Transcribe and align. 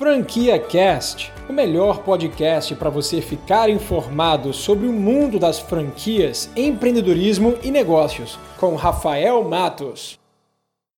Franquia 0.00 0.58
Cast, 0.58 1.30
o 1.46 1.52
melhor 1.52 1.98
podcast 2.02 2.74
para 2.74 2.88
você 2.88 3.20
ficar 3.20 3.68
informado 3.68 4.50
sobre 4.50 4.86
o 4.86 4.92
mundo 4.94 5.38
das 5.38 5.58
franquias, 5.58 6.50
empreendedorismo 6.56 7.58
e 7.62 7.70
negócios, 7.70 8.38
com 8.56 8.76
Rafael 8.76 9.44
Matos. 9.44 10.18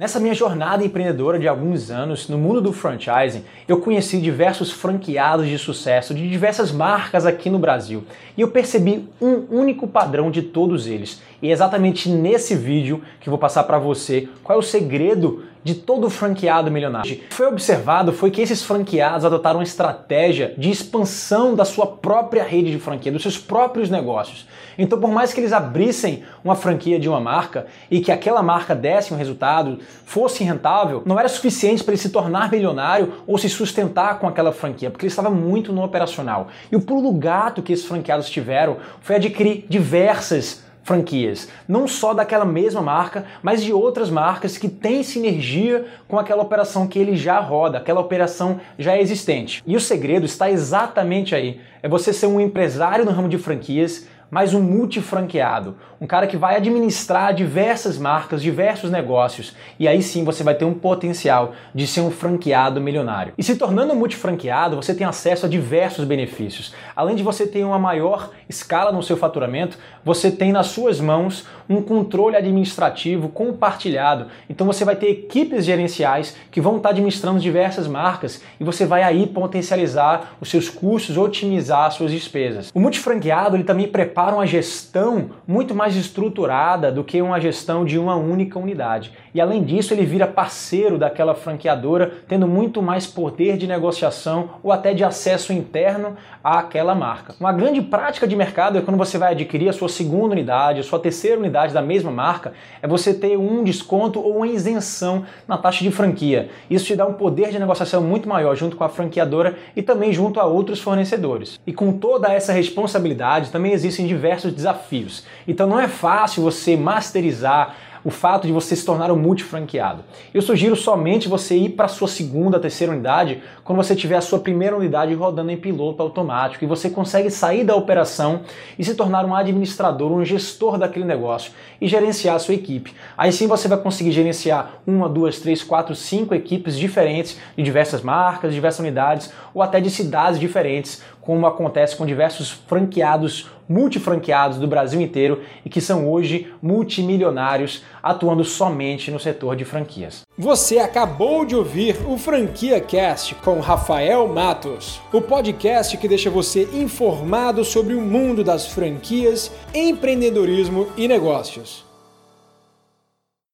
Nessa 0.00 0.18
minha 0.18 0.34
jornada 0.34 0.84
empreendedora 0.84 1.38
de 1.38 1.46
alguns 1.46 1.92
anos 1.92 2.28
no 2.28 2.38
mundo 2.38 2.60
do 2.60 2.72
franchising, 2.72 3.44
eu 3.68 3.80
conheci 3.80 4.20
diversos 4.20 4.72
franqueados 4.72 5.46
de 5.46 5.58
sucesso 5.58 6.12
de 6.12 6.28
diversas 6.28 6.72
marcas 6.72 7.24
aqui 7.24 7.48
no 7.50 7.58
Brasil 7.58 8.04
e 8.36 8.40
eu 8.40 8.48
percebi 8.48 9.08
um 9.20 9.44
único 9.50 9.86
padrão 9.86 10.28
de 10.28 10.42
todos 10.42 10.88
eles. 10.88 11.20
E 11.40 11.48
é 11.48 11.52
exatamente 11.52 12.08
nesse 12.08 12.54
vídeo 12.54 13.02
que 13.20 13.30
vou 13.30 13.38
passar 13.38 13.62
para 13.64 13.78
você 13.78 14.28
qual 14.42 14.56
é 14.56 14.58
o 14.60 14.62
segredo 14.62 15.44
de 15.68 15.74
todo 15.74 16.08
franqueado 16.08 16.70
milionário. 16.70 17.12
O 17.12 17.16
que 17.18 17.34
foi 17.34 17.46
observado 17.46 18.10
foi 18.10 18.30
que 18.30 18.40
esses 18.40 18.62
franqueados 18.62 19.26
adotaram 19.26 19.58
uma 19.58 19.64
estratégia 19.64 20.54
de 20.56 20.70
expansão 20.70 21.54
da 21.54 21.64
sua 21.66 21.86
própria 21.86 22.42
rede 22.42 22.70
de 22.70 22.78
franquia, 22.78 23.12
dos 23.12 23.20
seus 23.20 23.36
próprios 23.36 23.90
negócios. 23.90 24.46
Então, 24.78 24.98
por 24.98 25.10
mais 25.10 25.34
que 25.34 25.40
eles 25.40 25.52
abrissem 25.52 26.22
uma 26.42 26.54
franquia 26.54 26.98
de 26.98 27.06
uma 27.06 27.20
marca 27.20 27.66
e 27.90 28.00
que 28.00 28.10
aquela 28.10 28.42
marca 28.42 28.74
desse 28.74 29.12
um 29.12 29.16
resultado, 29.16 29.78
fosse 30.06 30.42
rentável, 30.42 31.02
não 31.04 31.18
era 31.20 31.28
suficiente 31.28 31.84
para 31.84 31.92
ele 31.92 32.00
se 32.00 32.08
tornar 32.08 32.50
milionário 32.50 33.12
ou 33.26 33.36
se 33.36 33.50
sustentar 33.50 34.18
com 34.18 34.26
aquela 34.26 34.52
franquia, 34.52 34.90
porque 34.90 35.04
ele 35.04 35.10
estava 35.10 35.28
muito 35.28 35.70
no 35.70 35.84
operacional. 35.84 36.48
E 36.72 36.76
o 36.76 36.80
pulo 36.80 37.12
gato 37.12 37.62
que 37.62 37.74
esses 37.74 37.84
franqueados 37.84 38.30
tiveram 38.30 38.78
foi 39.02 39.16
adquirir 39.16 39.66
diversas 39.68 40.66
franquias, 40.88 41.48
não 41.68 41.86
só 41.86 42.14
daquela 42.14 42.46
mesma 42.46 42.80
marca, 42.80 43.26
mas 43.42 43.62
de 43.62 43.74
outras 43.74 44.08
marcas 44.08 44.56
que 44.56 44.70
têm 44.70 45.02
sinergia 45.02 45.84
com 46.08 46.18
aquela 46.18 46.42
operação 46.42 46.88
que 46.88 46.98
ele 46.98 47.14
já 47.14 47.38
roda, 47.38 47.76
aquela 47.76 48.00
operação 48.00 48.58
já 48.78 48.96
existente. 48.96 49.62
E 49.66 49.76
o 49.76 49.80
segredo 49.80 50.24
está 50.24 50.50
exatamente 50.50 51.34
aí. 51.34 51.60
É 51.82 51.88
você 51.88 52.10
ser 52.10 52.26
um 52.26 52.40
empresário 52.40 53.04
no 53.04 53.10
ramo 53.10 53.28
de 53.28 53.36
franquias 53.36 54.08
mas 54.30 54.54
um 54.54 54.60
multifranqueado, 54.60 55.76
um 56.00 56.06
cara 56.06 56.26
que 56.26 56.36
vai 56.36 56.56
administrar 56.56 57.34
diversas 57.34 57.98
marcas, 57.98 58.42
diversos 58.42 58.90
negócios, 58.90 59.54
e 59.78 59.88
aí 59.88 60.02
sim 60.02 60.24
você 60.24 60.44
vai 60.44 60.54
ter 60.54 60.64
um 60.64 60.74
potencial 60.74 61.52
de 61.74 61.86
ser 61.86 62.00
um 62.00 62.10
franqueado 62.10 62.80
milionário. 62.80 63.32
E 63.36 63.42
se 63.42 63.56
tornando 63.56 63.92
um 63.92 63.96
multifranqueado, 63.96 64.76
você 64.76 64.94
tem 64.94 65.06
acesso 65.06 65.46
a 65.46 65.48
diversos 65.48 66.04
benefícios. 66.04 66.74
Além 66.94 67.16
de 67.16 67.22
você 67.22 67.46
ter 67.46 67.64
uma 67.64 67.78
maior 67.78 68.30
escala 68.48 68.92
no 68.92 69.02
seu 69.02 69.16
faturamento, 69.16 69.78
você 70.04 70.30
tem 70.30 70.52
nas 70.52 70.68
suas 70.68 71.00
mãos 71.00 71.46
um 71.68 71.82
controle 71.82 72.36
administrativo 72.36 73.28
compartilhado. 73.28 74.26
Então 74.48 74.66
você 74.66 74.84
vai 74.84 74.96
ter 74.96 75.10
equipes 75.10 75.64
gerenciais 75.64 76.36
que 76.50 76.60
vão 76.60 76.76
estar 76.76 76.90
administrando 76.90 77.40
diversas 77.40 77.86
marcas 77.86 78.42
e 78.58 78.64
você 78.64 78.86
vai 78.86 79.02
aí 79.02 79.26
potencializar 79.26 80.36
os 80.40 80.48
seus 80.48 80.68
custos, 80.68 81.16
otimizar 81.16 81.90
suas 81.90 82.10
despesas. 82.10 82.70
O 82.74 82.80
multifranqueado 82.80 83.56
ele 83.56 83.64
também 83.64 83.86
prepara 83.88 84.17
para 84.18 84.34
uma 84.34 84.48
gestão 84.48 85.30
muito 85.46 85.76
mais 85.76 85.94
estruturada 85.94 86.90
do 86.90 87.04
que 87.04 87.22
uma 87.22 87.40
gestão 87.40 87.84
de 87.84 87.96
uma 87.96 88.16
única 88.16 88.58
unidade. 88.58 89.12
E 89.32 89.40
além 89.40 89.62
disso, 89.62 89.94
ele 89.94 90.04
vira 90.04 90.26
parceiro 90.26 90.98
daquela 90.98 91.36
franqueadora, 91.36 92.10
tendo 92.26 92.44
muito 92.48 92.82
mais 92.82 93.06
poder 93.06 93.56
de 93.56 93.68
negociação 93.68 94.50
ou 94.60 94.72
até 94.72 94.92
de 94.92 95.04
acesso 95.04 95.52
interno 95.52 96.16
àquela 96.42 96.96
marca. 96.96 97.36
Uma 97.38 97.52
grande 97.52 97.80
prática 97.80 98.26
de 98.26 98.34
mercado 98.34 98.76
é 98.76 98.80
quando 98.80 98.96
você 98.96 99.16
vai 99.18 99.34
adquirir 99.34 99.68
a 99.68 99.72
sua 99.72 99.88
segunda 99.88 100.32
unidade, 100.32 100.80
a 100.80 100.82
sua 100.82 100.98
terceira 100.98 101.38
unidade 101.38 101.72
da 101.72 101.80
mesma 101.80 102.10
marca, 102.10 102.54
é 102.82 102.88
você 102.88 103.14
ter 103.14 103.38
um 103.38 103.62
desconto 103.62 104.18
ou 104.18 104.38
uma 104.38 104.48
isenção 104.48 105.24
na 105.46 105.56
taxa 105.56 105.84
de 105.84 105.92
franquia. 105.92 106.48
Isso 106.68 106.86
te 106.86 106.96
dá 106.96 107.06
um 107.06 107.12
poder 107.12 107.50
de 107.50 107.58
negociação 107.60 108.02
muito 108.02 108.28
maior 108.28 108.56
junto 108.56 108.74
com 108.74 108.82
a 108.82 108.88
franqueadora 108.88 109.56
e 109.76 109.82
também 109.82 110.12
junto 110.12 110.40
a 110.40 110.44
outros 110.44 110.80
fornecedores. 110.80 111.60
E 111.64 111.72
com 111.72 111.92
toda 111.92 112.32
essa 112.32 112.52
responsabilidade, 112.52 113.52
também 113.52 113.70
existem 113.70 114.07
diversos 114.08 114.52
desafios. 114.52 115.24
Então 115.46 115.66
não 115.66 115.78
é 115.78 115.86
fácil 115.86 116.42
você 116.42 116.76
masterizar 116.76 117.76
o 118.08 118.10
fato 118.10 118.46
de 118.46 118.52
você 118.54 118.74
se 118.74 118.86
tornar 118.86 119.12
um 119.12 119.16
multifranqueado. 119.16 120.02
Eu 120.32 120.40
sugiro 120.40 120.74
somente 120.74 121.28
você 121.28 121.54
ir 121.54 121.68
para 121.68 121.84
a 121.84 121.88
sua 121.88 122.08
segunda, 122.08 122.58
terceira 122.58 122.90
unidade 122.90 123.42
quando 123.62 123.76
você 123.76 123.94
tiver 123.94 124.16
a 124.16 124.22
sua 124.22 124.38
primeira 124.38 124.74
unidade 124.74 125.12
rodando 125.12 125.50
em 125.50 125.58
piloto 125.58 126.02
automático 126.02 126.64
e 126.64 126.66
você 126.66 126.88
consegue 126.88 127.30
sair 127.30 127.64
da 127.64 127.76
operação 127.76 128.40
e 128.78 128.84
se 128.84 128.94
tornar 128.94 129.26
um 129.26 129.34
administrador, 129.34 130.10
um 130.10 130.24
gestor 130.24 130.78
daquele 130.78 131.04
negócio 131.04 131.52
e 131.78 131.86
gerenciar 131.86 132.36
a 132.36 132.38
sua 132.38 132.54
equipe. 132.54 132.94
Aí 133.14 133.30
sim 133.30 133.46
você 133.46 133.68
vai 133.68 133.76
conseguir 133.76 134.12
gerenciar 134.12 134.80
uma, 134.86 135.06
duas, 135.06 135.38
três, 135.38 135.62
quatro, 135.62 135.94
cinco 135.94 136.34
equipes 136.34 136.78
diferentes 136.78 137.38
de 137.54 137.62
diversas 137.62 138.00
marcas, 138.00 138.54
diversas 138.54 138.80
unidades 138.80 139.30
ou 139.52 139.60
até 139.60 139.82
de 139.82 139.90
cidades 139.90 140.40
diferentes, 140.40 141.02
como 141.20 141.46
acontece 141.46 141.94
com 141.94 142.06
diversos 142.06 142.50
franqueados, 142.50 143.50
multifranqueados 143.68 144.56
do 144.56 144.66
Brasil 144.66 144.98
inteiro 144.98 145.42
e 145.62 145.68
que 145.68 145.78
são 145.78 146.08
hoje 146.08 146.50
multimilionários 146.62 147.84
atuando 148.02 148.44
somente 148.44 149.10
no 149.10 149.18
setor 149.18 149.56
de 149.56 149.64
franquias. 149.64 150.22
Você 150.36 150.78
acabou 150.78 151.44
de 151.44 151.56
ouvir 151.56 151.96
o 152.06 152.16
Franquia 152.16 152.80
Cast 152.80 153.34
com 153.36 153.60
Rafael 153.60 154.28
Matos, 154.28 155.00
o 155.12 155.20
podcast 155.20 155.96
que 155.96 156.08
deixa 156.08 156.30
você 156.30 156.68
informado 156.72 157.64
sobre 157.64 157.94
o 157.94 158.00
mundo 158.00 158.44
das 158.44 158.66
franquias, 158.66 159.50
empreendedorismo 159.74 160.88
e 160.96 161.08
negócios. 161.08 161.87